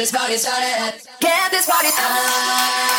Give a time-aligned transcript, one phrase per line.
[0.00, 0.98] This party started.
[1.20, 1.88] Get this party.
[1.92, 2.89] I'm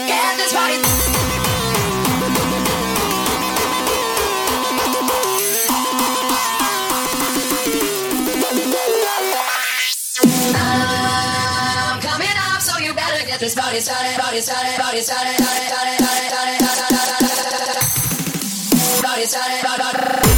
[0.08, 0.76] Get this party.
[10.54, 14.18] I'm coming up, so you better get this party started.
[14.18, 14.80] Party started.
[14.80, 15.36] Party started.
[15.36, 15.68] Started.
[15.68, 15.98] Started.
[15.98, 16.24] Started.
[16.28, 16.58] Started.
[16.58, 17.36] Started.
[17.36, 17.86] Started.
[19.02, 19.60] Party started.
[19.64, 20.37] Party.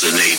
[0.00, 0.38] Resonate.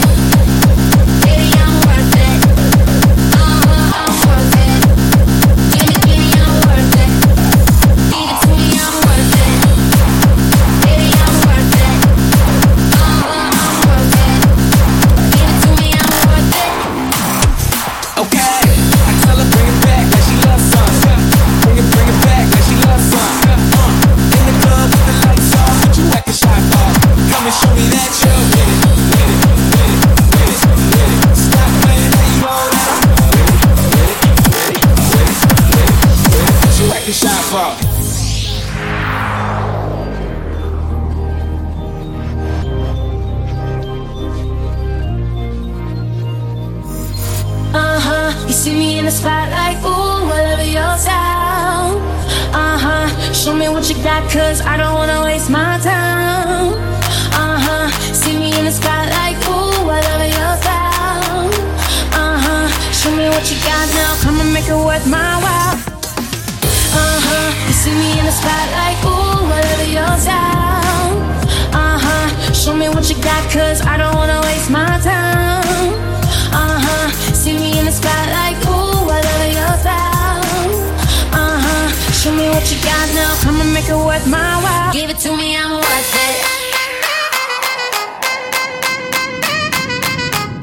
[83.47, 84.93] I'ma make it worth my while.
[84.93, 86.37] Give it to me, I'm worth it.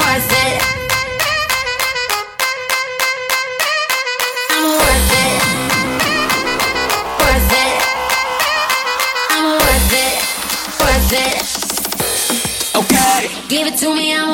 [0.05, 0.59] Worth it.
[4.51, 5.41] I'm worth it.
[7.21, 7.79] Worth it.
[9.35, 10.17] I'm worth it.
[10.81, 11.37] Worth it.
[12.81, 13.21] Okay.
[13.49, 14.28] Give it to me, I'm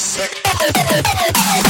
[0.00, 1.69] Yes.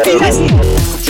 [0.00, 1.01] Gehen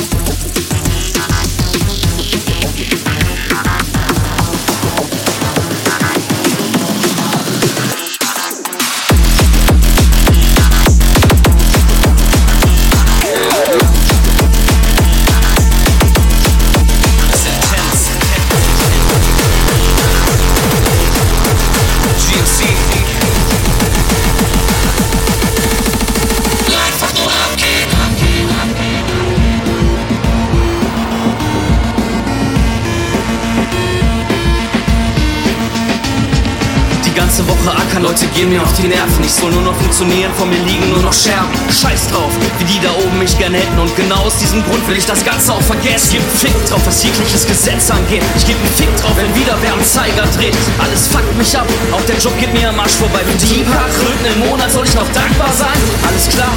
[38.72, 39.24] auf die Nerven.
[39.24, 41.52] Ich soll nur noch funktionieren, vor mir liegen nur noch Scherben.
[41.68, 43.78] Scheiß drauf, wie die da oben mich gern hätten.
[43.78, 46.16] Und genau aus diesem Grund will ich das Ganze auch vergessen.
[46.16, 48.22] Ich geb Fick drauf, was jegliches Gesetz angeht.
[48.36, 50.56] Ich geb einen Fick drauf, wenn wieder wer am Zeiger dreht.
[50.78, 53.20] Alles fuckt mich ab, auch der Job geht mir am Arsch vorbei.
[53.20, 55.76] Für die paar Kröten im Monat soll ich noch dankbar sein?
[56.08, 56.52] Alles klar,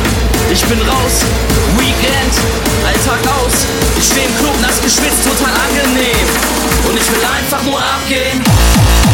[0.52, 1.16] ich bin raus.
[1.78, 2.34] Weekend,
[2.86, 3.68] Alltag aus.
[3.98, 6.28] Ich steh im Club, nass geschwitzt, total angenehm.
[6.88, 9.05] Und ich will einfach nur abgehen.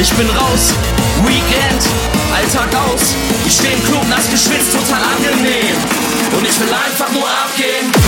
[0.00, 0.74] Ich bin raus,
[1.24, 1.82] Weekend,
[2.34, 3.14] Alltag aus.
[3.46, 5.76] Ich steh im Club nass geschwitzt, total angenehm.
[6.36, 8.07] Und ich will einfach nur abgehen.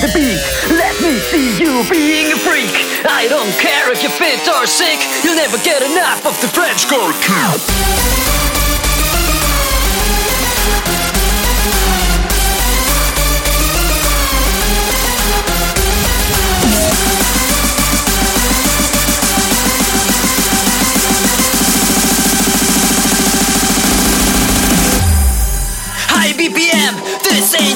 [0.00, 0.38] the beat.
[0.70, 2.70] Let me see you being a freak.
[3.08, 6.88] I don't care if you're fit or sick, you'll never get enough of the French
[6.88, 7.08] girl.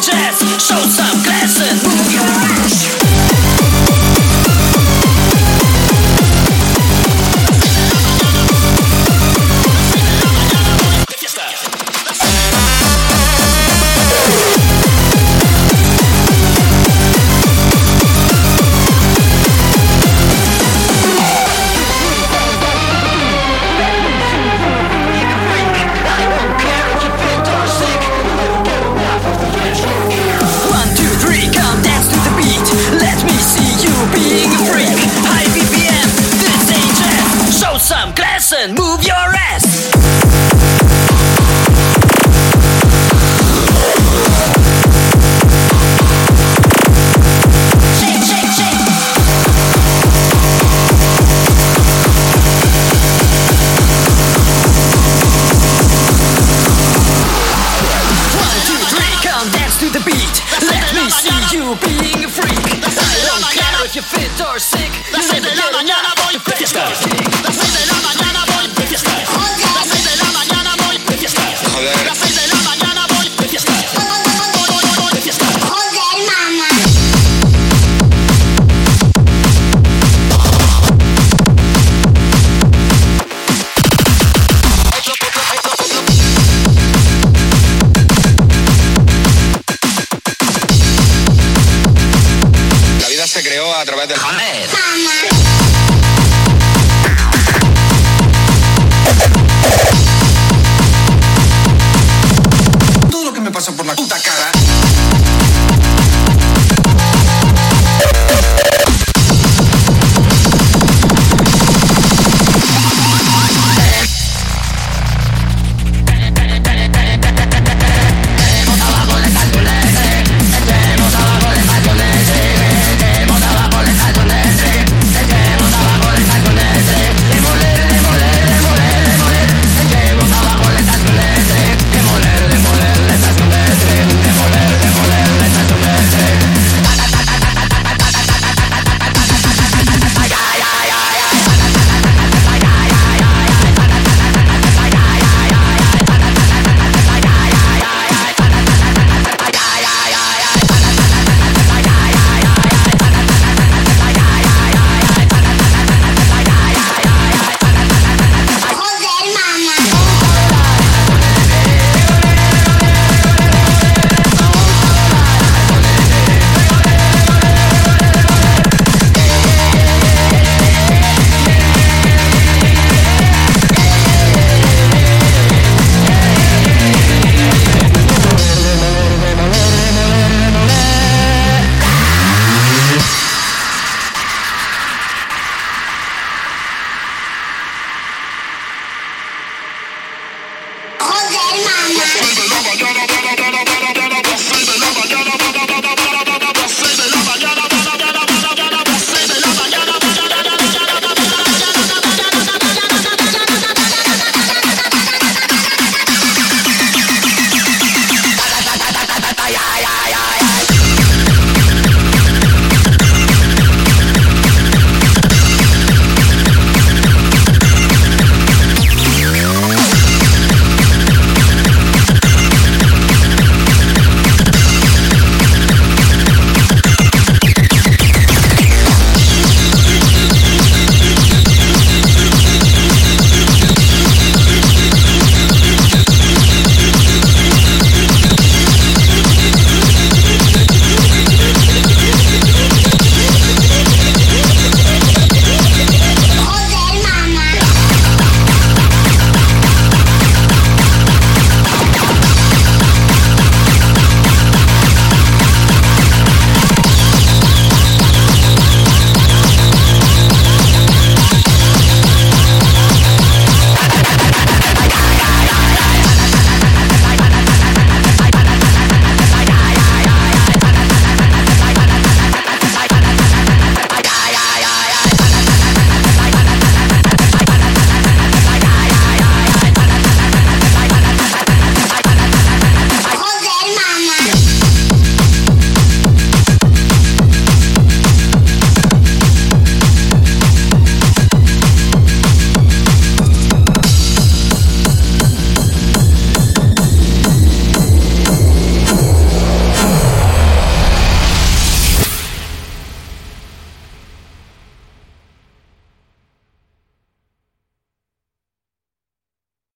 [0.03, 0.39] Jazz.
[0.61, 3.32] Show some class and move your ass.